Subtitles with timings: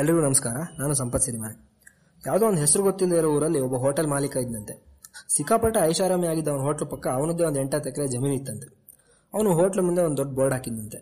[0.00, 0.58] ಎಲ್ರಿಗೂ ನಮಸ್ಕಾರ.
[0.80, 1.48] ನಾನು ಸಂಪತ್ ಸಿನಿಮಾ.
[2.26, 4.74] ಯಾವುದೋ ಒಂದು ಹೆಸರು ಗೊತ್ತಿಲ್ಲದೆ ಇರೋ ಊರಲ್ಲಿ ಒಬ್ಬ ಹೋಟೆಲ್ ಮಾಲೀಕ ಇದ್ದಂತೆ
[5.34, 8.68] ಸಿಕ್ಕಾಪಟ್ಟೆ ಐಷಾರಾಮಿ ಆಗಿದ್ದ ಅವನ ಹೋಟ್ಲ್ ಪಕ್ಕ ಅವನದ್ದೇ ಒಂದು ಎಂಟತ್ತು ಎಕರೆ ಜಮೀನು ಇತ್ತಂತೆ.
[9.32, 11.00] ಅವನು ಹೋಟ್ಲ್ ಮುಂದೆ ಒಂದು ದೊಡ್ಡ ಬೋರ್ಡ್ ಹಾಕಿದ್ದಂತೆ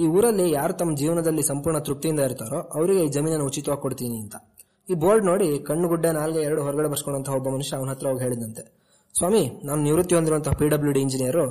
[0.00, 4.36] ಈ ಊರಲ್ಲಿ ಯಾರು ತಮ್ಮ ಜೀವನದಲ್ಲಿ ಸಂಪೂರ್ಣ ತೃಪ್ತಿಯಿಂದ ಇರ್ತಾರೋ ಅವರಿಗೆ ಈ ಜಮೀನನ್ನು ಉಚಿತವಾಗಿ ಕೊಡ್ತೀನಿ ಅಂತ.
[4.88, 8.64] ಈ ಬೋರ್ಡ್ ನೋಡಿ ಕಣ್ಣು ಗುಡ್ಡೆ ನಾಲ್ಗೆ ಎರಡು ಹೊರಗಡೆ ಬರ್ಸ್ಕೊಂಡಂತಹ ಒಬ್ಬ ಮನುಷ್ಯ ಅವನ ಹತ್ರ ಹೋಗಿ ಹೇಳಿದಂತೆ
[9.14, 11.46] ಸ್ವಾಮಿ, ನಾನು ನಿವೃತ್ತಿ ಹೊಂದಿರುವಂತಹ ಪಿ ಡಬ್ಲ್ಯೂ ಇಂಜಿನಿಯರು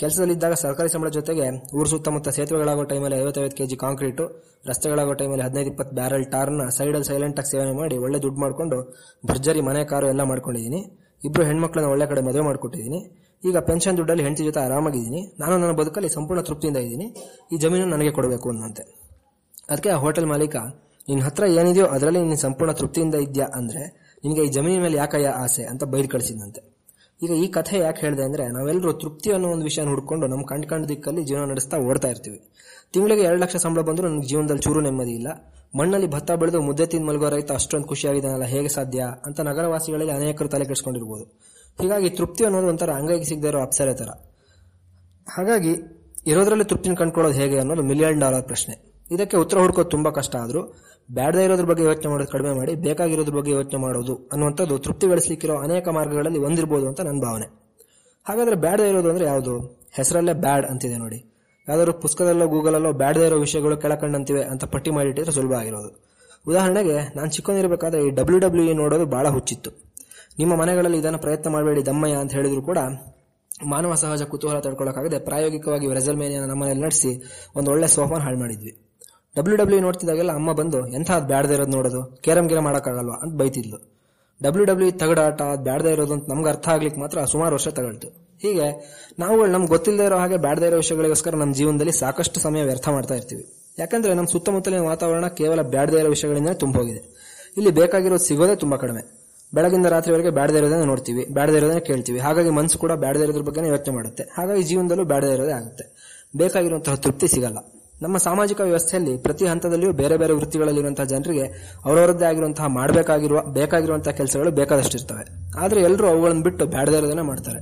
[0.00, 1.46] ಕೆಲಸದಲ್ಲಿದ್ದಾಗ ಸರ್ಕಾರಿ ಸಂಬಳ ಜೊತೆಗೆ
[1.78, 4.24] ಊರು ಸುತ್ತಮುತ್ತ ಸೇತುವೆಗಳಾಗೋ ಟೈಮಲ್ಲಿ ಐವತ್ತೈವತ್ತು ಕೆಜಿ ಕಾಂಕ್ರೀಟು
[4.68, 8.78] ರಸ್ತೆಗಳಾಗೋ ಟೈಮಲ್ಲಿ ಹದಿನೈದು, ಇಪ್ಪತ್ತು ಬ್ಯಾರಲ್ ಟಾರ್ನ ಸೈಡಲ್ಲಿ ಸೈಲೆಂಟಾಗಿ ಸೇವನೆ ಮಾಡಿ ಒಳ್ಳೆ ದುಡ್ಡು ಮಾಡಿಕೊಂಡು
[9.30, 10.80] ಭರ್ಜರಿ ಮನೆ, ಕಾರು ಎಲ್ಲ ಮಾಡ್ಕೊಂಡಿದ್ದೀನಿ.
[11.28, 13.00] ಇಬ್ಬರು ಹೆಣ್ಮಕ್ಳನ್ನ ಒಳ್ಳೆ ಕಡೆ ಮದುವೆ ಮಾಡಿಕೊಟ್ಟಿದ್ದೀನಿ.
[13.42, 15.20] ಈಗ ಪೆನ್ಷನ್ ದುಡ್ಡಲ್ಲಿ ಹೆಂಡತಿ ಜೊತೆ ಆರಾಮಾಗಿದ್ದೀನಿ.
[15.42, 17.06] ನಾನು ನನ್ನ ಬದುಕಲ್ಲಿ ಸಂಪೂರ್ಣ ತೃಪ್ತಿಯಿಂದ ಇದ್ದೀನಿ.
[17.52, 18.84] ಈ ಜಮೀನು ನನಗೆ ಕೊಡಬೇಕು ಅನ್ನಂತೆ
[19.72, 20.56] ಅದಕ್ಕೆ ಆ ಹೋಟೆಲ್ ಮಾಲೀಕ
[21.08, 23.82] ನಿನ್ನ ಹತ್ರ ಏನಿದೆಯೋ ಅದರಲ್ಲಿ ನೀನು ಸಂಪೂರ್ಣ ತೃಪ್ತಿಯಿಂದ ಇದೆಯಾ ಅಂದರೆ
[24.24, 26.60] ನಿನಗೆ ಈ ಜಮೀನಿನ ಮೇಲೆ ಯಾಕಯ್ಯ ಆಸೆ ಅಂತ ಬೈದು ಕಳಿಸಿದಂತೆ
[27.22, 30.86] ಈಗ ಈ ಕಥೆ ಯಾಕೆ ಹೇಳಿದೆ ಅಂದ್ರೆ ನಾವೆಲ್ಲರೂ ತೃಪ್ತಿ ಅನ್ನೋ ಒಂದು ವಿಷಯ ಹುಡ್ಕೊಂಡು ನಮ್ಮ ಕಂಡು ಕಂಡ
[30.86, 32.38] ದಿಕ್ಕಲ್ಲಿ ಜೀವನ ನಡೆಸ್ತಾ ಓಡ್ತಾ ಇರ್ತೀವಿ.
[32.92, 35.28] ತಿಂಗಳಿಗೆ ಎರಡು ಲಕ್ಷ ಸಂಬಳ ಬಂದರೂ ನನಗೆ ಜೀವನದಲ್ಲಿ ಚೂರು ನೆಮ್ಮದಿ ಇಲ್ಲ.
[35.78, 40.64] ಮಣ್ಣಲ್ಲಿ ಭತ್ತ ಬೆಳೆದು ಮುದ್ದೆ ತಿಂದು ಮಲಗೋ ರೈತ ಅಷ್ಟೊಂದು ಖುಷಿಯಾಗಿದ್ದಾನಲ್ಲ ಹೇಗೆ ಸಾಧ್ಯ ಅಂತ ನಗರವಾಸಿಗಳಲ್ಲಿ ಅನೇಕರು ತಲೆ
[40.64, 41.24] ಕೆಡಿಸ್ಕೊಂಡಿರ್ಬೋದು.
[41.82, 44.08] ಹೀಗಾಗಿ ತೃಪ್ತಿ ಅನ್ನೋದು ಒಂಥರ ಅಂಗೈಗೆ ಸಿಗದೇ ಇರೋ ಅಪ್ಸರೆ ತರ.
[45.28, 45.72] ಹಾಗಾಗಿ
[46.26, 48.90] ಇರೋದ್ರಲ್ಲಿ ತೃಪ್ತಿನ ಕಂಡ್ಕೊಳ್ಳೋದು ಹೇಗೆ ಅನ್ನೋದು ಮಿಲಿಯನ್ ಡಾಲರ್ ಪ್ರಶ್ನೆ.
[49.10, 50.74] ಇದಕ್ಕೆ ಉತ್ತರ ಹುಡ್ಕೋದು ತುಂಬ ಕಷ್ಟ ಆದ್ರೂ
[51.14, 55.88] ಬ್ಯಾಡದೇ ಇರೋದ್ರ ಬಗ್ಗೆ ಯೋಚನೆ ಮಾಡೋದು ಕಡಿಮೆ ಮಾಡಿ, ಬೇಕಾಗಿರೋದ್ರ ಬಗ್ಗೆ ಯೋಚನೆ ಮಾಡೋದು ಅನ್ನುವಂಥದ್ದು ತೃಪ್ತಿ ಗಳಿಸಲಿಕ್ಕಿರೋ ಅನೇಕ
[55.88, 57.46] ಮಾರ್ಗಗಳಲ್ಲಿ ಒಂದಿರ್ಬೋದು ಅಂತ ನನ್ನ ಭಾವನೆ.
[58.28, 59.80] ಹಾಗಾದ್ರೆ ಬ್ಯಾಡದೇ ಇರೋದು ಅಂದ್ರೆ ಯಾವುದು?
[59.92, 61.24] ಹೆಸರಲ್ಲೇ ಬ್ಯಾಡ್ ಅಂತಿದೆ ನೋಡಿ.
[61.68, 66.10] ಯಾವ್ದಾದ್ರು ಪುಸ್ತಕದಲ್ಲೋ, ಗೂಗಲಲ್ಲೋ ಬ್ಯಾಡದೇ ಇರೋ ವಿಷಯಗಳು ಕೆಳಕಂಡಂತಿವೆ ಅಂತ ಪಟ್ಟಿ ಮಾಡಿಟ್ಟಿದ್ರೆ ಸುಲಭ ಆಗಿರೋದು.
[66.48, 69.70] ಉದಾಹರಣೆಗೆ, ನಾನು ಚಿಕ್ಕಂದಿರಬೇಕಾದ್ರೆ ಈ ಡಬ್ಲ್ಯೂ ಡಬ್ಲ್ಯೂ ಇ ನೋಡೋದು ಬಹಳ ಹುಚ್ಚಿತ್ತು.
[70.38, 72.78] ನಿಮ್ಮ ಮನೆಗಳಲ್ಲಿ ಇದನ್ನು ಪ್ರಯತ್ನ ಮಾಡಬೇಡಿ ದಮ್ಮಯ್ಯ ಅಂತ ಹೇಳಿದ್ರು ಕೂಡ
[73.66, 77.24] ಮಾನವ ಸಹಜ ಕುತೂಹಲ ತಡ್ಕೊಳ್ಳೋಕ್ಕಾಗದೆ ಪ್ರಾಯೋಗಿಕವಾಗಿ ರೆಸಲ್ಮೇನಿಯನ್ನ ನಮ್ಮನೇಲಿ ನಡೆಸಿ
[77.56, 78.89] ಒಂದು ಒಳ್ಳೆ ಸೋಫಾನ್ ಹಾಳು ಮಾಡಿದ್ವಿ.
[79.36, 82.02] ಡಬ್ಲ್ಯೂ ಡಬ್ಲ್ಯೂ ನೋಡ್ತಿದ್ದಾಗೆಲ್ಲ ಅಮ್ಮ ಬಂದು ಎಂಥ ಅದು ಬ್ಯಾಡದೇ ಇರೋದು ನೋಡೋದು?
[82.02, 83.78] ಕೇರಂ ಗಿರ ಮಾಡೋಕ್ಕಾಗಲ್ವಾ ಅಂತ ಬೈತಿದ್ಲು.
[84.42, 88.08] ಡಬ್ಲ್ಯೂ ಡಬ್ಲ್ಯೂ ತಗಡಾಟ ಅದು ಬ್ಯಾಡದೇ ಇರೋದು ಅಂತ ನಮ್ಗೆ ಅರ್ಥ ಆಗ್ಲಿಕ್ಕೆ ಮಾತ್ರ ಸುಮಾರು ವರ್ಷ ತಗೊಳ್ತು.
[88.42, 88.66] ಹೀಗೆ
[89.18, 93.46] ನಾವುಗಳು ನಮ್ಗೆ ಗೊತ್ತಿಲ್ಲದೆ ಇರೋ ಹಾಗೆ ಬ್ಯಾಡದೇ ಇರೋ ವಿಷಯಗಳಿಗೋಸ್ಕರ ನಮ್ಮ ಜೀವನದಲ್ಲಿ ಸಾಕಷ್ಟು ಸಮಯ ವ್ಯರ್ಥ ಮಾಡ್ತಾ ಇರ್ತೀವಿ.
[93.78, 97.02] ಯಾಕಂದ್ರೆ ನಮ್ಮ ಸುತ್ತಮುತ್ತಲಿನ ವಾತಾವರಣ ಕೇವಲ ಬ್ಯಾಡದೇ ಇರೋ ವಿಷಯಗಳಿಂದ ತುಂಬೋಗಿದೆ.
[97.56, 99.02] ಇಲ್ಲಿ ಬೇಕಾಗಿರೋದು ಸಿಗೋದೇ ತುಂಬ ಕಡಿಮೆ.
[99.54, 102.18] ಬೆಳಗಿಂದ ರಾತ್ರಿವರೆಗೆ ಬ್ಯಾಡದೇ ಇರೋದನ್ನ ನೋಡ್ತೀವಿ, ಬ್ಯಾಡದೇ ಇರೋದನ್ನ ಕೇಳ್ತೀವಿ.
[102.18, 104.22] ಹಾಗಾಗಿ ಮನಸ್ಸು ಕೂಡ ಬ್ಯಾಡದೇ ಇರೋದ್ರ ಬಗ್ಗೆ ಯೋಚನೆ ಮಾಡುತ್ತೆ.
[104.22, 105.84] ಹಾಗಾಗಿ ಜೀವನದಲ್ಲೂ ಬ್ಯಾಡದೇ ಇರೋದೇ ಆಗುತ್ತೆ.
[106.36, 107.58] ಬೇಕಾಗಿರುವಂತಹ ತೃಪ್ತಿ ಸಿಗಲ್ಲ.
[108.02, 111.44] ನಮ್ಮ ಸಾಮಾಜಿಕ ವ್ಯವಸ್ಥೆಯಲ್ಲಿ ಪ್ರತಿ ಹಂತದಲ್ಲಿಯೂ ಬೇರೆ ಬೇರೆ ವೃತ್ತಿಗಳಲ್ಲಿರುವಂತಹ ಜನರಿಗೆ
[111.84, 115.24] ಅವರವರದ್ದೇ ಆಗಿರುವಂತಹ ಮಾಡಬೇಕಾಗಿರುವ ಬೇಕಾಗಿರುವಂತಹ ಕೆಲಸಗಳು ಬೇಕಾದಷ್ಟಿರ್ತವೆ.
[115.58, 116.64] ಆದರೆ ಎಲ್ಲರೂ ಅವುಗಳನ್ನು ಬಿಟ್ಟು
[116.96, 117.60] ಇರೋದನ್ನ ಮಾಡ್ತಾರೆ.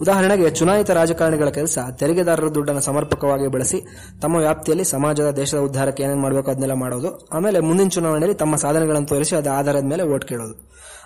[0.00, 3.80] ಉದಾಹರಣೆಗೆ ಚುನಾಯಿತ ರಾಜಕಾರಣಿಗಳ ಕೆಲಸ ತೆರಿಗೆದಾರರ ದುಡ್ಡನ್ನು ಸಮರ್ಪಕವಾಗಿ ಬಳಸಿ
[4.22, 9.36] ತಮ್ಮ ವ್ಯಾಪ್ತಿಯಲ್ಲಿ ಸಮಾಜದ, ದೇಶದ ಉದ್ಧಾರಕ್ಕೆ ಏನೇನು ಮಾಡಬೇಕು ಅದನ್ನೆಲ್ಲ ಮಾಡೋದು, ಆಮೇಲೆ ಮುಂದಿನ ಚುನಾವಣೆಯಲ್ಲಿ ತಮ್ಮ ಸಾಧನೆಗಳನ್ನು ತೋರಿಸಿ
[9.36, 10.54] ಅದರ ಆಧಾರದ ಮೇಲೆ ಓಟ್ ಕೇಳೋದು.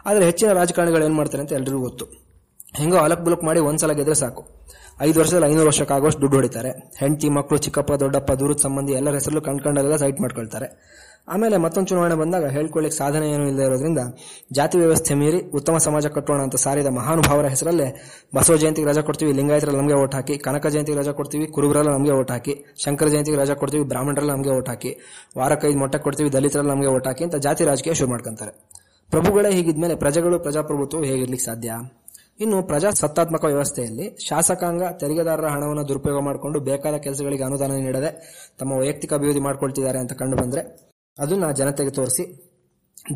[0.07, 2.34] ಆದರೆ ಹೆಚ್ಚಿನ ರಾಜಕಾರಣಿಗಳು ಏನ್ ಮಾಡ್ತಾರೆ ಅಂತ ಎಲ್ಲರಿಗೂ ಗೊತ್ತು.
[2.79, 4.45] ಹೆಂಗೋ ಅಲಕ್ ಬುಲಕ್ ಮಾಡಿ ಒಂದ್ಸಲ ಗೆದ್ರೆ ಸಾಕು.
[5.01, 6.71] ಐದು ವರ್ಷದಲ್ಲಿ ಐನೂರು ವರ್ಷಕ್ಕಾಗೋಷ್ಟು ದುಡ್ಡು ಹೊಡಿತಾರೆ.
[6.97, 10.67] ಹೆಂಡತಿ ಮಕ್ಕಳು ಚಿಕ್ಕಪ್ಪ, ದೊಡ್ಡಪ್ಪ, ದೂರದ ಸಂಬಂಧಿ ಎಲ್ಲರ ಹೆಸರು ಕಣ್ಕೊಂಡಾಗ ಸೈಟ್ ಮಾಡ್ಕೊಳ್ತಾರೆ.
[11.29, 13.99] ಆಮೇಲೆ ಮತ್ತೊಂದು ಚುನಾವಣೆ ಬಂದಾಗ ಹೇಳ್ಕೊಳ್ಳಿಕ್ಕೆ ಸಾಧನೆ ಏನೂ ಇಲ್ಲದೆ ಇರೋದ್ರಿಂದ
[14.53, 17.97] ಜಾತಿ ವ್ಯವಸ್ಥೆ ಮೀರಿ ಉತ್ತಮ ಸಮಾಜ ಕಟ್ಟೋಣ ಅಂತ ಸಾರಿದ ಮಹಾನುಭಾವರ ಹೆಸರಲ್ಲೇ
[18.35, 22.31] ಬಸವ ಜಯಂತಿಗೆ ರಜಾ ಕೊಡ್ತೀವಿ, ಲಿಂಗಾಯತರಲ್ಲಿ ನಮಗೆ ಓಟ್ ಹಾಕಿ, ಕನಕ ಜಯಂತಿಗೆ ರಜಾ ಕೊಡ್ತೀವಿ, ಕುರುಬರಲ್ಲಿ ನಮಗೆ ಓಟ್
[22.31, 24.93] ಹಾಕಿ, ಶಂಕರ ಜಯಂತಿಗೆ ರಜಾ ಕೊಡ್ತೀವಿ, ಬ್ರಾಹ್ಮಣರಲ್ಲಿ ನಮಗೆ ಓಟ್ ಹಾಕಿ
[25.39, 28.71] ವಾರಕ್ಕೈದು ಮೊಟ್ಟೆ ಕೊಡ್ತೀವಿ, ದಲಿತರಲ್ಲಿ ನಮಗೆ ಓಟ್ ಹಾಕಿ ಅಂತ ಜಾತಿ ರಾಜಕೀಯ ಶುರು ಮಾಡ್ಕೊಂತಾರೆ.
[29.11, 31.73] ಪ್ರಭುಗಳೇ ಹೀಗಿದ್ಮೇಲೆ ಪ್ರಜೆಗಳು ಪ್ರಜಾಪ್ರಭುತ್ವವು ಹೇಗಿರ್ಲಿಕ್ಕೆ ಸಾಧ್ಯ?
[32.41, 38.11] ಇನ್ನು ಪ್ರಜಾಸತ್ತಾತ್ಮಕ ವ್ಯವಸ್ಥೆಯಲ್ಲಿ ಶಾಸಕಾಂಗ ತೆರಿಗೆದಾರರ ಹಣವನ್ನು ದುರುಪಯೋಗ ಮಾಡಿಕೊಂಡು ಬೇಕಾದ ಕೆಲಸಗಳಿಗೆ ಅನುದಾನ ನೀಡದೆ
[38.59, 40.63] ತಮ್ಮ ವೈಯಕ್ತಿಕ ಅಭಿವೃದ್ಧಿ ಮಾಡಿಕೊಳ್ತಿದ್ದಾರೆ ಅಂತ ಕಂಡು ಬಂದರೆ
[41.19, 42.25] ಅದನ್ನು ಜನತೆಗೆ ತೋರಿಸಿ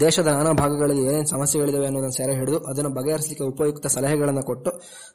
[0.01, 4.71] ದೇಶದ ನಾನಾ ಭಾಗಗಳಲ್ಲಿ ಏನೇನು ಸಮಸ್ಯೆಗಳಿದಾವೆ ಅನ್ನೋದನ್ನು ಸೆರೆ ಹಿಡಿದು ಅದನ್ನು ಬಗೆಹರಿಸಲಿಕ್ಕೆ ಉಪಯುಕ್ತ ಸಲಹೆಗಳನ್ನು ಕೊಟ್ಟು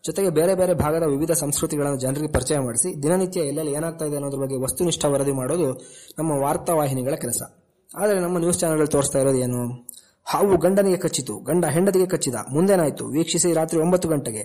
[0.05, 4.55] ಜೊತೆಗೆ ಬೇರೆ ಬೇರೆ ಭಾಗದ ವಿವಿಧ ಸಂಸ್ಕೃತಿಗಳನ್ನು ಜನರಿಗೆ ಪರಿಚಯ ಮಾಡಿಸಿ ದಿನನಿತ್ಯ ಎಲ್ಲೆಲ್ಲಿ ಏನಾಗ್ತಾ ಇದೆ ಅನ್ನೋದ್ರ ಬಗ್ಗೆ
[4.55, 5.67] ವಸ್ತುನಿಷ್ಠ ವರದಿ ಮಾಡೋದು
[6.19, 7.41] ನಮ್ಮ ವಾರ್ತಾ ವಾಹಿನಿಗಳ ಕೆಲಸ.
[7.97, 9.92] ಆದರೆ ನಮ್ಮ ನ್ಯೂಸ್ ಚಾನೆಲ್ಗಳು ತೋರಿಸ್ತಾ ಇರೋದು ಏನು?
[10.25, 12.35] ಹಾವು ಗಂಡನಿಗೆ ಕಚ್ಚಿತು, ಗಂಡ ಹೆಂಡತಿಗೆ ಕಚ್ಚಿದ.
[12.51, 13.05] ಮುಂದೇನಾಯಿತು?
[13.05, 14.43] ವೀಕ್ಷಿಸಿ ರಾತ್ರಿ ಒಂಬತ್ತು ಗಂಟೆಗೆ.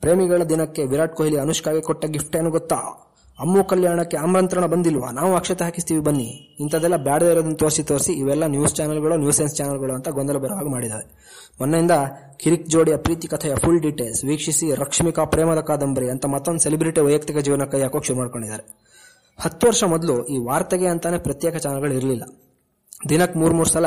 [0.00, 2.76] ಪ್ರೇಮಿಗಳ ದಿನಕ್ಕೆ ವಿರಾಟ್ ಕೊಹ್ಲಿ ಅನುಷ್ಕಾಗೆ ಕೊಟ್ಟ ಗಿಫ್ಟ್ ಏನು ಗೊತ್ತಾ?
[3.40, 5.10] ಅಮ್ಮು ಕಲ್ಯಾಣಕ್ಕೆ ಆಮಂತ್ರಣ ಬಂದಿಲ್ವಾ?
[5.10, 6.56] ನಾವು ಅಕ್ಷತೆ ಹಾಕಿಸ್ತೀವಿ ಬನ್ನಿ.
[6.60, 8.12] ಇಂಥದ್ದೆಲ್ಲ ಬ್ಯಾಡದೇ ಇರೋದನ್ನು ತೋರಿಸಿ ತೋರಿಸಿ.
[8.12, 11.06] ಇವೆಲ್ಲ ನ್ಯೂಸ್ ಚಾನೆಲ್ಗಳು ನ್ಯೂಸೆನ್ಸ್ ಚಾನೆಲ್ಗಳು ಅಂತ ಗೊಂದಲ ಬರೋ ಹಾಗೆ ಮಾಡಿದ್ದಾರೆ
[11.60, 11.90] ಮೊನ್ನೆಯಿಂದ
[12.36, 17.64] ಕಿರಿಕ್ ಜೋಡಿಯ ಪ್ರೀತಿ ಕಥೆಯ ಫುಲ್ ಡೀಟೇಲ್ಸ್ ವೀಕ್ಷಿಸಿ ರಕ್ಷ್ಮಿಕಾ ಪ್ರೇಮದ ಕಾದಂಬರಿ ಅಂತ ಮತ್ತೊಂದು ಸೆಲೆಬ್ರಿಟಿ ವೈಯಕ್ತಿಕ ಜೀವನ
[17.64, 18.64] ಕೈ ಹಾಕೋಕೆ ಶುರು ಮಾಡ್ಕೊಂಡಿದ್ದಾರೆ.
[19.38, 22.22] ಹತ್ತು ವರ್ಷ ಮೊದಲು ಈ ವಾರ್ತೆಗೆ ಅಂತಾನೆ ಪ್ರತ್ಯೇಕ ಚಾನೆಲ್ಗಳು ಇರಲಿಲ್ಲ.
[23.08, 23.86] ದಿನಕ್ಕೆ ಮೂರು ಮೂರು ಸಲ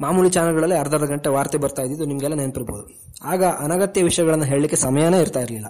[0.00, 2.84] ಮಾಮೂಲಿ ಚಾನೆಲ್ಗಳಲ್ಲಿ ಅರ್ಧ ಅರ್ಧ ಗಂಟೆ ವಾರ್ತೆ ಬರ್ತಾ ಇದ್ದಿದ್ದು ನಿಮಗೆಲ್ಲ ನೆನಪಿರ್ಬೋದು.
[3.24, 5.66] ಆಗ ಅನಗತ್ಯ ವಿಷಯಗಳನ್ನು ಹೇಳಲಿಕ್ಕೆ ಸಮಯನೇ ಇರ್ತಾ ಇರಲಿಲ್ಲ.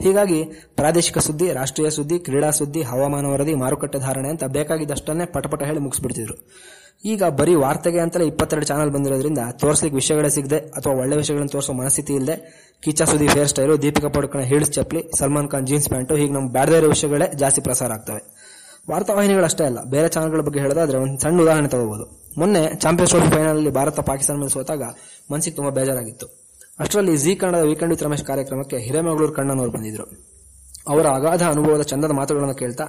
[0.00, 0.44] ಹೀಗಾಗಿ
[0.76, 6.36] ಪ್ರಾದೇಶಿಕ ಸುದ್ದಿ, ರಾಷ್ಟ್ರೀಯ ಸುದ್ದಿ, ಕ್ರೀಡಾ ಸುದ್ದಿ, ಹವಾಮಾನ ವರದಿ, ಮಾರುಕಟ್ಟೆ ಧಾರಣೆ ಅಂತ ಬೇಕಾಗಿದ್ದಷ್ಟನ್ನೇ ಪಟಪಟ ಹೇಳಿ ಮುಗಿಸ್ಬಿಡ್ತಿದ್ರು.
[7.04, 12.14] ಈಗ ಬರೀ ವಾರ್ತೆಗೆ ಅಂತಲೇ ಇಪ್ಪತ್ತೆರಡು ಚಾನಲ್ ಬಂದಿರೋದ್ರಿಂದ ತೋರಿಸ್ಲಿಕ್ಕೆ ವಿಷಯಗಳೇ ಸಿಗದೆ ಅಥವಾ ಒಳ್ಳೆ ವಿಷಯಗಳನ್ನು ತೋರಿಸೋ ಮನಸ್ಥಿತಿ
[12.14, 12.36] ಇಲ್ಲದೆ
[12.84, 16.78] ಕಿಚ್ಚ ಸುದ್ದಿ hair style, Deepika Padukone heels ಚಪ್ಪಲಿ, ಸಲ್ಮಾನ್ ಖಾನ್ ಜೀನ್ಸ್ ಪ್ಯಾಂಟು, ಹೀಗೆ ನಮ್ಗೆ ಬೇರೆ
[16.78, 18.22] ಇರೋ ವಿಷಯಗಳೇ ಜಾಸ್ತಿ ಪ್ರಸಾರ ಆಗ್ತವೆ.
[18.90, 23.70] ವಾರ್ತಾವಾಹಿನಿಗಳಷ್ಟೇ ಅಲ್ಲ, ಬೇರೆ ಚಾನಲ್ಗಳ ಬಗ್ಗೆ ಹೇಳೋದಾದ್ರೆ ಒಂದು ಸಣ್ಣ ಉದಾಹರಣೆ ತಗೋಬಹುದು ಮೊನ್ನೆ ಚಾಂಪಿಯನ್ಸ್ ಟ್ರೋಫಿ ಫೈನಲ್ ಅಲ್ಲಿ
[23.70, 24.82] ಭಾರತ ಪಾಕಿಸ್ತಾನ ಮೇಲೆ ಸೋತಾಗ
[25.32, 26.26] ಮನಸ್ಸಿಗೆ ತುಂಬಾ ಬೇಜಾರಾಗಿತ್ತು.
[26.78, 30.04] ಅಷ್ಟರಲ್ಲಿ ಜಿ ಕನ್ನಡದ ವೀಕೆಂಡ್ ವಿತ್ ರಮೇಶ್ ಕಾರ್ಯಕ್ರಮಕ್ಕೆ ಹಿರೇಮಗಳೂರು ಕಣ್ಣನವರು ಬಂದಿದ್ರು.
[30.88, 32.84] ಅವರ ಅಗಾಧ ಅನುಭವದ ಚಂದದ ಮಾತುಗಳನ್ನು ಕೇಳ್ತಾ,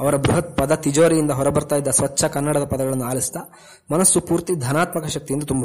[0.00, 3.40] ಅವರ ಬೃಹತ್ ಪದ ತಿಜೋರಿಯಿಂದ ಹೊರಬರ್ತಾ ಇದ್ದ ಸ್ವಚ್ಛ ಕನ್ನಡದ ಪದಗಳನ್ನು ಆಲಿಸ್ತಾ,
[3.92, 5.64] ಮನಸ್ಸು ಪೂರ್ತಿ ಧನಾತ್ಮಕ ಶಕ್ತಿಯಿಂದ ತುಂಬ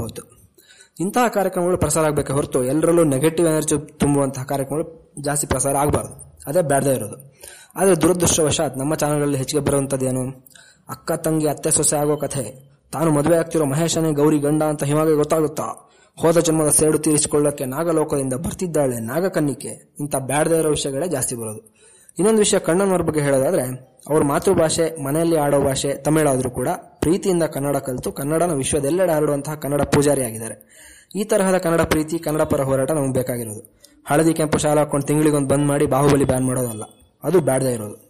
[1.00, 6.38] ಇಂತಹ ಕಾರ್ಯಕ್ರಮಗಳು ಪ್ರಸಾರ ಆಗಬೇಕೆ ಹೊರತು ಎಲ್ಲರಲ್ಲೂ ನೆಗೆಟಿವ್ ಎನರ್ಜಿ ತುಂಬುವಂತಹ ಕಾರ್ಯಕ್ರಮಗಳು ಜಾಸ್ತಿ ಪ್ರಸಾರ ಆಗಬಾರ್ದು.
[6.48, 7.34] ಅದೇ ಬೇಡದೇ ಇರೋದು.
[7.76, 10.48] ಆದರೆ ದುರದೃಷ್ಟವಶಾತ್ ನಮ್ಮ ಚಾನಲ್ಗಳಲ್ಲಿ ಹೆಚ್ಚಿಗೆ ಬರುವಂಥದ್ದೇನು
[10.90, 12.69] ಅಕ್ಕ, ತಂಗಿ, ಅತ್ತೆ, ಸೊಸೆ ಆಗೋ ಕಥೆ.
[12.92, 15.92] ತಾನು ಮದುವೆ ಆಗ್ತಿರೋ ಮಹೇಶನೇ ಗೌರಿ ಗಂಡ ಅಂತ ಹಿಮಾಗೆ ಗೊತ್ತಾಗುತ್ತಾ?
[16.16, 19.94] ಹೋದ ಜನ್ಮದ ಸೇಡು ತೀರಿಸಿಕೊಳ್ಳಕ್ಕೆ ನಾಗಲೋಕದಿಂದ ಬರ್ತಿದ್ದಾಳೆ ನಾಗಕನ್ನಿಕೆ.
[20.00, 21.76] ಇಂಥ ಬ್ಯಾಡದೇ ಇರೋ ವಿಷಯಗಳೇ ಜಾಸ್ತಿ ಬರೋದು.
[22.18, 23.62] ಇನ್ನೊಂದು ವಿಷಯ ಕಣ್ಣನವ್ರ ಬಗ್ಗೆ ಹೇಳೋದಾದ್ರೆ,
[24.10, 30.24] ಅವ್ರ ಮಾತೃಭಾಷೆ, ಮನೆಯಲ್ಲಿ ಆಡೋ ಭಾಷೆ, ತಮಿಳಾದರೂ ಕೂಡ ಪ್ರೀತಿಯಿಂದ ಕನ್ನಡ ಕಲಿತು ಕನ್ನಡನ ವಿಶ್ವದೆಲ್ಲೆಡೆ ಹರಡುವಂತಹ ಕನ್ನಡ ಪೂಜಾರಿ
[30.24, 30.80] ಆಗಿದ್ದಾರೆ
[31.16, 33.80] ಈ ತರಹದ ಕನ್ನಡ ಪ್ರೀತಿ, ಕನ್ನಡ ಪರ ಹೋರಾಟ ನಮಗೆ ಬೇಕಾಗಿರೋದು.
[34.08, 36.84] ಹಳದಿ ಕೆಂಪು ಶಾಲೆ ಹಾಕೊಂಡು ತಿಂಗಳಿಗೊಂದು ಬಂದ್ ಮಾಡಿ ಬಾಹುಬಲಿ ಬ್ಯಾನ್ ಮಾಡೋದಲ್ಲ.
[37.24, 38.09] ಅದು ಬ್ಯಾಡದೇ ಇರೋದು.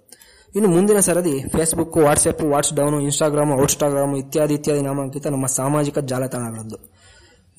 [0.55, 6.77] ಇನ್ನು ಮುಂದಿನ ಸರದಿ Facebook WhatsApp whats down Instagram outstagram ಇತ್ಯಾದಿ ಇತ್ಯಾದಿ ನಾಮಾಂಕಿತ ನಮ್ಮ ಸಾಮಾಜಿಕ ಜಾಲತಾಣಗಳದ್ದು.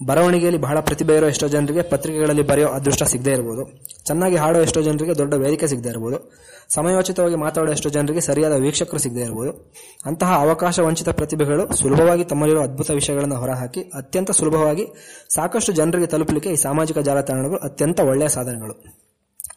[0.07, 3.65] ಬರವಣಿಗೆಯಲ್ಲಿ ಬಹಳ ಪ್ರತಿಭೆ ಇರೋ ಎಷ್ಟೋ ಜನರಿಗೆ ಪತ್ರಿಕೆಗಳಲ್ಲಿ ಬರೆಯೋ ಅದೃಷ್ಟ ಸಿಗದೇ ಇರಬಹುದು
[4.07, 6.39] ಚೆನ್ನಾಗಿ ಹಾಡೋ ಎಷ್ಟೋ ಜನರಿಗೆ ದೊಡ್ಡ ವೇದಿಕೆ ಸಿಗದೇ ಇರಬಹುದು
[6.69, 9.73] ಸಮಯೋಚಿತವಾಗಿ ಮಾತಾಡೋ ಎಷ್ಟೋ ಜನರಿಗೆ ಸರಿಯಾದ ವೀಕ್ಷಕರು ಸಿಗದೇ ಇರಬಹುದು
[10.07, 14.87] ಅಂತಹ ಅವಕಾಶ ವಂಚಿತ ಪ್ರತಿಭೆಗಳು ಸುಲಭವಾಗಿ ತಮ್ಮಲ್ಲಿರೋ ಅದ್ಭುತ ವಿಷಯಗಳನ್ನು ಹೊರಹಾಕಿ, ಅತ್ಯಂತ ಸುಲಭವಾಗಿ
[15.35, 18.75] ಸಾಕಷ್ಟು ಜನರಿಗೆ ತಲುಪಲಿಕ್ಕೆ ಈ ಸಾಮಾಜಿಕ ಜಾಲತಾಣಗಳು ಅತ್ಯಂತ ಒಳ್ಳೆಯ ಸಾಧನಗಳು.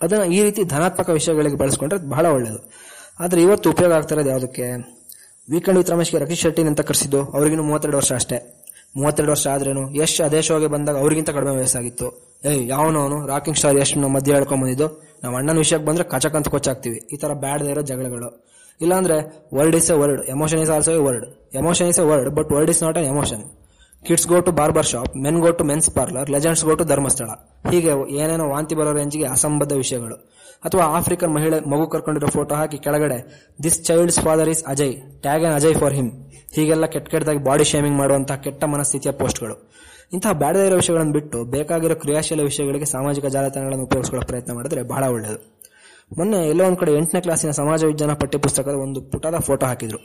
[0.02, 4.66] ಅದನ್ನು ಈ ರೀತಿ ಧನಾತ್ಮಕ ವಿಷಯಗಳಿಗೆ ಬಳಸ್ಕೊಂಡ್ರೆ ಬಹಳ ಒಳ್ಳೆಯದು ಆದ್ರೆ ಇವತ್ತು ಉಪಯೋಗ ಆಗ್ತಾ ಯಾವುದಕ್ಕೆ?
[5.50, 8.38] ವೀಕೆಂಡ್ ವಿತ್ ರಮೇಶ್ಗೆ ರಕ್ಷಿತ್ ಶೆಟ್ಟಿ ಅಂತ ಕರೆಸಿದ್ದು, ಅವ್ರಿಗಿನ್ನು ಮೂವತ್ತೆರಡು ವರ್ಷ ಅಷ್ಟೇ.
[8.98, 12.38] ಮೂವತ್ತೆರಡು ವರ್ಷ ಆದ್ರೇನು, ಯಶ್ ಅದೇ ಶೋಗೆ ಬಂದಾಗ ಅವ್ರಿಗಿಂತ ಕಡಿಮೆ ವಯಸ್ಸಾಗಿತ್ತು.
[12.46, 14.88] ಏಯ್ ಯಾವನವನು ರಾಕಿಂಗ್ ಸ್ಟಾರ್ ಯಶ್ ನಮ್ಮ ಮಧ್ಯೆ ಹೇಳ್ಕೊಂಡ್ ಬಂದಿದ್ದು.
[15.24, 18.50] ನಾವು ಅಣ್ಣನ ವಿಷಯಕ್ಕೆ ಬಂದ್ರೆ ಕಚಕಂತ ಕೊಚ್ಚಾಗ್ತೀವಿ ಈ ತರ ಬ್ಯಾಡ್ ಇರೋ ಜಗಳಗಳು.
[18.82, 19.18] ಇಲ್ಲಾಂದ್ರೆ
[19.54, 21.26] word is a word emotion is also a word
[21.56, 23.44] emotion is a word but word is not a emotion
[24.08, 27.30] kids go to barber shop men go to men's parlour legends go to Dharmasthala.
[27.72, 27.92] ಹೀಗೆ
[28.22, 30.16] ಏನೇನೋ ವಾಂತಿ ಬರೋ ರೇಂಜ್ಗೆ ಅಸಂಬದ್ಧ ವಿಷಯಗಳು.
[30.64, 33.18] ಅಥವಾ African ಮಹಿಳೆ ಮಗು ಕರ್ಕೊಂಡಿರೋ photo ಹಾಕಿ ಕೆಳಗಡೆ
[33.64, 36.12] this child's father is Ajay tag on Ajay for him
[36.56, 39.56] ಹೀಗೆಲ್ಲ ಕೆಟ್ಟ ಕೆಟ್ಟದಾಗಿ ಬಾಡಿ ಶೇಮಿಂಗ್ ಮಾಡುವಂತಹ ಕೆಟ್ಟ ಮನಸ್ಥಿತಿಯ ಪೋಸ್ಟ್ಗಳು.
[40.14, 45.40] ಇಂತಹ ಬ್ಯಾಡದೇ ಇರೋ ವಿಷಯಗಳನ್ನು ಬಿಟ್ಟು ಬೇಕಾಗಿರೋ ಕ್ರಿಯಾಶೀಲ ವಿಷಯಗಳಿಗೆ ಸಾಮಾಜಿಕ ಜಾಲತಾಣಗಳನ್ನು ಉಪಯೋಗಿಸಿಕೊಳ್ಳೋ ಪ್ರಯತ್ನ ಮಾಡಿದ್ರೆ ಬಹಳ ಒಳ್ಳೆಯದು
[46.18, 50.00] ಮೊನ್ನೆ ಎಲ್ಲೋ ಒಂದ್ ಕಡೆ ಎಂಟನೇ ಕ್ಲಾಸಿನ ಸಮಾಜ ವಿಜ್ಞಾನ ಪಠ್ಯಪುಸ್ತಕದ ಒಂದು ಪುಟದ ಫೋಟೋ ಹಾಕಿದ್ರು.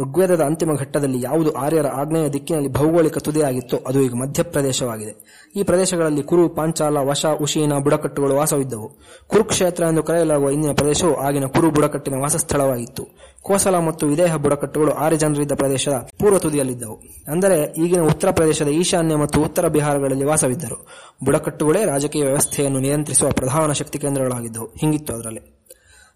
[0.00, 5.46] ಋಗ್ವೇದದ ಅಂತಿಮ ಘಟ್ಟದಲ್ಲಿ ಯಾವುದು ಆರ್ಯರ ಆಗ್ನೇಯ ದಿಕ್ಕಿನಲ್ಲಿ ಭೌಗೋಳಿಕ ತುದಿಯಾಗಿತ್ತೋ ಅದು ಈಗ ಮಧ್ಯಪ್ರದೇಶವಾಗಿದೆ.
[5.56, 8.90] ಈ ಪ್ರದೇಶಗಳಲ್ಲಿ ಕುರು, ಪಾಂಚಾಲ, ವಶ, ಉಶೀನ, ಬುಡಕಟ್ಟುಗಳು ವಾಸವಿದ್ದವು.
[9.26, 13.08] ಕುರುಕ್ಷೇತ್ರ ಎಂದು ಕರೆಯಲಾಗುವ ಇಂದಿನ ಪ್ರದೇಶವು ಆಗಿನ ಕುರು ಬುಡಕಟ್ಟಿನ ವಾಸಸ್ಥಳವಾಗಿತ್ತು.
[13.42, 17.02] ಕೋಸಲ ಮತ್ತು ವಿದೇಹ ಬುಡಕಟ್ಟುಗಳು ಆರ್ಯ ಜನರಿದ್ದ ಪ್ರದೇಶದ ಪೂರ್ವ ತುದಿಯಲ್ಲಿದ್ದವು.
[17.28, 20.86] ಅಂದರೆ ಈಗಿನ ಉತ್ತರ ಪ್ರದೇಶದ ಈಶಾನ್ಯ ಮತ್ತು ಉತ್ತರ ಬಿಹಾರಗಳಲ್ಲಿ ವಾಸವಿದ್ದರು.
[21.24, 24.66] ಬುಡಕಟ್ಟುಗಳೇ ರಾಜಕೀಯ ವ್ಯವಸ್ಥೆಯನ್ನು ನಿಯಂತ್ರಿಸುವ ಪ್ರಧಾನ ಶಕ್ತಿ ಕೇಂದ್ರಗಳಾಗಿದ್ದವು.
[24.66, 25.55] ಹಿಂಗಿತ್ತು ಅದರಲ್ಲಿ.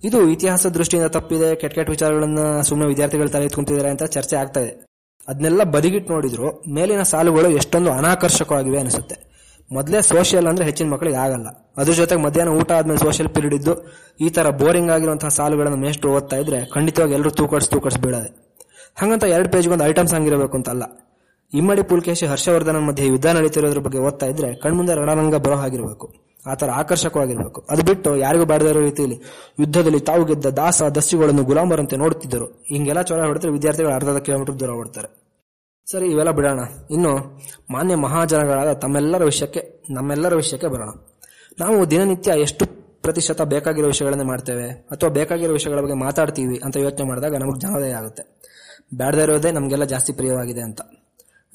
[0.04, 4.90] ಇದು ಇತಿಹಾಸ ದೃಷ್ಟಿಯಿಂದ ತಪ್ಪಿದೆ, ಕೆಟ್ಟ ಕೆಟ್ಟ ವಿಚಾರಗಳನ್ನ ಸುಮ್ಮನೆ ವಿದ್ಯಾರ್ಥಿಗಳ ತಲೆ ಎತ್ಕೊಂತಿದ್ದಾರೆ ಅಂತ ಚರ್ಚೆ ಆಗ್ತಾ ಇದೆ.
[5.28, 9.30] ಅದನ್ನೆಲ್ಲ ಬದಿಗಿಟ್ಟು ನೋಡಿದ್ರು, ಮೇಲಿನ ಸಾಲುಗಳು ಎಷ್ಟೊಂದು ಅನಾಕರ್ಷಕವಾಗಿವೆ ಅನಿಸುತ್ತೆ.
[9.72, 11.46] ಮೊದಲೇ ಸೋಷಿಯಲ್ ಅಂದ್ರೆ ಹೆಚ್ಚಿನ ಮಕ್ಕಳಿಗೆ ಆಗಲ್ಲ.
[11.76, 13.74] ಅದ್ರ ಜೊತೆಗೆ ಮಧ್ಯಾಹ್ನ ಊಟ ಆದ್ಮೇಲೆ ಸೋಷಿಯಲ್ ಪೀರಿಯಡ್ ಇದ್ದು,
[14.20, 18.60] ಈ ತರ ಬೋರಿಂಗ್ ಆಗಿರುವಂತಹ ಸಾಲುಗಳನ್ನು ಮೇಷ್ಟು ಓದ್ತಾ ಇದ್ರೆ ಖಂಡಿತವಾಗಿ ಎಲ್ಲರೂ ತೂಕಡ್ಸ್ ತೂಕಡ್ಸ್ ಬೀಳದೆ.
[19.00, 20.82] ಹಂಗಂತ ಎರಡು ಪೇಜ್ಗೊಂದು ಒಂದು ಐಟಮ್ ಸಾಂಗ್ ಅಂತ ಅಂತಲ್ಲ.
[21.54, 26.29] ಇಮ್ಮಡಿ ಪುಲ್ಕೇಶಿ ಹರ್ಷವರ್ಧನ ಮಧ್ಯೆ ಯುದ್ಧ ನಡೀತಿರೋದ್ರ ಬಗ್ಗೆ ಓದ್ತಾ ಇದ್ರೆ ಕಣ್ಮುಂದೆ ರಣರಂಗ ಬರೋ ಹಾಗಿರ್ಬೇಕು.
[26.46, 27.66] ಆ ಥರ ಆಕರ್ಷಕವಾಗಿರಬೇಕು.
[27.70, 29.20] ಅದು ಬಿಟ್ಟು ಯಾರಿಗೂ ಬಾಡದೇ ಇರೋ ರೀತಿಯಲ್ಲಿ
[29.60, 32.46] ಯುದ್ಧದಲ್ಲಿ ತಾವು ಗೆದ್ದ ದಾಸ ದಸ್ಯುಗಳನ್ನು ಗುಲಾಮರಂತೆ ನೋಡುತ್ತಿದ್ದರು.
[32.68, 35.08] ಹಿಂಗೆಲ್ಲ ಚೊರ ಹೊಡೆದ್ರೆ ವಿದ್ಯಾರ್ಥಿಗಳು ಅರ್ಧ ಕಿಲೋಮೀಟರ್ ದೂರ ಓಡ್ತಾರೆ.
[35.90, 36.60] ಸರಿ, ಇವೆಲ್ಲ ಬಿಡೋಣ.
[36.90, 37.40] ಇನ್ನು
[37.70, 40.88] ಮಾನ್ಯ ಮಹಾಜನಗಳಾದ ತಮ್ಮೆಲ್ಲರ ವಿಷಯಕ್ಕೆ, ನಮ್ಮೆಲ್ಲರ ವಿಷಯಕ್ಕೆ ಬರೋಣ.
[41.58, 42.66] ನಾವು ದಿನನಿತ್ಯ ಎಷ್ಟು
[43.02, 48.40] ಪ್ರತಿಶತ ಬೇಕಾಗಿರೋ ವಿಷಯಗಳನ್ನೇ ಮಾಡ್ತೇವೆ, ಅಥವಾ ಬೇಕಾಗಿರೋ ವಿಷಯಗಳ ಬಗ್ಗೆ ಮಾತಾಡ್ತೀವಿ ಅಂತ ಯೋಚನೆ ಮಾಡಿದಾಗ ನಮಗೆ ಜ್ಞಾನೋದಯ ಆಗುತ್ತೆ.
[48.94, 50.80] ಬ್ಯಾಡದೇ ಇರೋದೇ ನಮಗೆಲ್ಲ ಜಾಸ್ತಿ ಪ್ರಿಯವಾಗಿದೆ ಅಂತ.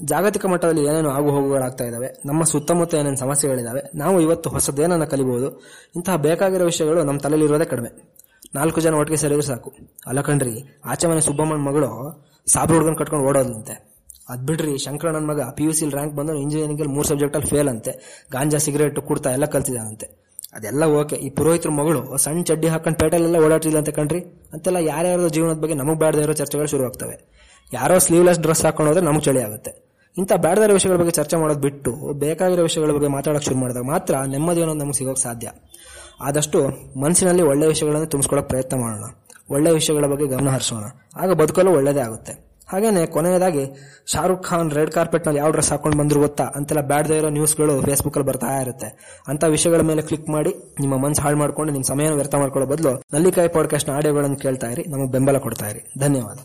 [0.02, 5.64] ಜಾಗತಿಕ ಮಟ್ಟದಲ್ಲಿ ಏನೇನು ಆಗು ಹೋಗುಗಳಾಗ್ತಾ ಇದಾವೆ, ನಮ್ಮ ಸುತ್ತಮುತ್ತ ಏನೇನು ಸಮಸ್ಯೆಗಳಿದ್ದಾವೆ ನಾವು ಇವತ್ತು ಹೊಸದೇನನ್ನು ಕಲಿಬಹುದು,
[5.96, 8.16] ಇಂತಹ ಬೇಕಾಗಿರೋ ವಿಷಯಗಳು ನಮ್ಮ ತಲೆಯಲ್ಲಿರೋದೇ ಕಡಿಮೆ.
[8.56, 9.74] ನಾಲ್ಕು ಜನ ಒಟ್ಟಿಗೆ ಸೇರಿದ್ರೆ ಸಾಕು.
[10.08, 11.90] ಅಲ್ಲ ಕಣ್ರಿ ಆಚೆ ಮನೆ ಸುಬ್ಬಮ್ಮನ ಮಗಳು
[12.48, 13.96] ಸಾಬ್ರ ಹುಡುಗನ್ ಕಟ್ಕೊಂಡು ಓಡೋದಂತೆ.
[14.30, 17.70] ಅದ್ ಬಿಡ್ರಿ, ಶಂಕರಣ್ಣನ ಮಗ ಪಿ ಯು ಸಿ ರ್ಯಾಂಕ್ ಬಂದು ಇಂಜಿನಿಯರಿಂಗ್ ಅಲ್ಲಿ ಮೂರು ಸಬ್ಜೆಕ್ಟ್ ಅಲ್ಲಿ ಫೇಲ್
[17.70, 18.26] ಅಂತೆ.
[18.32, 20.26] ಗಾಂಜಾ ಸಿಗರೇಟ್ ಕುಡ್ತಾ ಎಲ್ಲ ಕಲ್ತಿದ್ದಾನಂತೆ.
[20.54, 24.20] ಅದೆಲ್ಲ ಓಕೆ ಈ ಪುರೋಹಿತರ ಮಗಳು ಸಣ್ಣ ಚಡ್ಡಿ ಹಾಕೊಂಡು ಪೇಟೆಲೆಲ್ಲ ಓಡಾಡ್ತಿಲ್ಲ ಅಂತ ಕಣ್ರಿ?
[24.54, 27.36] ಅಂತೆಲ್ಲ ಯಾರ್ಯಾರ ಜೀವನದ ಬಗ್ಗೆ ನಮಗೆ ಬೇಡದೇ ಇರೋ ಚರ್ಚೆಗಳು ಶುರುವಾಗ್ತವೆ.
[27.74, 29.85] ಯಾರೋ ಸ್ಲೀವ್ಲೆಸ್ ಡ್ರೆಸ್ ಹಾಕೊಂಡು ಹೋದ್ರೆ ನಮಗೆ ಚಳಿ ಆಗುತ್ತೆ.
[30.18, 34.60] ಇಂಥ ಬೇಡದಿರೋ ವಿಷಯಗಳ ಬಗ್ಗೆ ಚರ್ಚೆ ಮಾಡೋದು ಬಿಟ್ಟು ಬೇಕಾಗಿರೋ ವಿಷಯಗಳ ಬಗ್ಗೆ ಮಾತಾಡೋಕೆ ಶುರು ಮಾಡಿದಾಗ ಮಾತ್ರ ನೆಮ್ಮದಿ
[34.60, 35.52] ಅನ್ನೋದು ನಮಗೆ ಸಿಗೋಕೆ ಸಾಧ್ಯ.
[36.22, 36.68] ಆದಷ್ಟು
[37.00, 39.04] ಮನಸ್ಸಿನಲ್ಲಿ ಒಳ್ಳೆಯ ವಿಷಯಗಳನ್ನು ತುಂಬಿಸ್ಕೊಳ್ಳೋಕೆ ಪ್ರಯತ್ನ ಮಾಡೋಣ.
[39.50, 40.84] ಒಳ್ಳೆಯ ವಿಷಯಗಳ ಬಗ್ಗೆ ಗಮನ ಹರಿಸೋಣ.
[41.16, 42.46] ಆಗ ಬದುಕಲು ಒಳ್ಳೆಯದೇ ಆಗುತ್ತೆ.
[42.68, 43.66] ಹಾಗೇನೆ ಕೊನೆಯದಾಗಿ
[44.06, 46.44] ಶಾರುಖ್ ಖಾನ್ ರೆಡ್ ಕಾರ್ಪೆಟ್ನಲ್ಲಿ ಯಾವ ಡ್ರೆಸ್ ಹಾಕೊಂಡು ಬಂದ್ರು ಗೊತ್ತಾ?
[46.44, 49.20] ಅಂತೆಲ್ಲ ಬ್ಯಾಡದೇ ಇರೋ ನ್ಯೂಸ್ಗಳು ಫೇಸ್ಬುಕ್ ಅಲ್ಲಿ ಬರ್ತಾ ಇರುತ್ತೆ.
[49.28, 53.48] ಅಂತ ವಿಷಯಗಳ ಮೇಲೆ ಕ್ಲಿಕ್ ಮಾಡಿ ನಿಮ್ಮ ಮನಸ್ಸು ಹಾಳು ಮಾಡ್ಕೊಂಡು ನಿಮ್ಮ ಸಮಯ ವ್ಯರ್ಥ ಮಾಡ್ಕೊಳ್ಳೋ ಬದಲು ನಲ್ಲಿಕಾಯಿ
[53.50, 56.00] ಪಾಡ್ಕಾಸ್ಟ್ ಆಡಿಯೋಗಳನ್ನು ಕೇಳ್ತಾ ನಮಗೆ ಬೆಂಬಲ ಕೊಡ್ತಾ ಇರಿ.
[56.00, 56.38] ಧನ್ಯವಾದ.